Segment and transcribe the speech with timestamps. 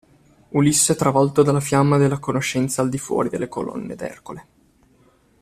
[0.53, 4.45] Ulisse travolto dalla fiamma della conoscenza al di fuori delle colonne d'Ercole.